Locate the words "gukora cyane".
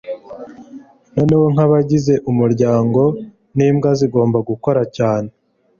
4.49-5.29